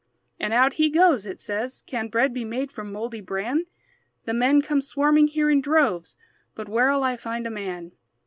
And 0.39 0.51
out 0.51 0.73
he 0.81 0.89
goes. 0.89 1.27
It 1.27 1.39
says, 1.39 1.83
"Can 1.85 2.07
bread 2.07 2.33
Be 2.33 2.43
made 2.43 2.71
from 2.71 2.91
mouldy 2.91 3.21
bran? 3.21 3.67
The 4.25 4.33
men 4.33 4.63
come 4.63 4.81
swarming 4.81 5.27
here 5.27 5.51
in 5.51 5.61
droves, 5.61 6.15
But 6.55 6.67
where'll 6.67 7.03
I 7.03 7.15
find 7.17 7.45
a 7.45 7.51
man?" 7.51 7.91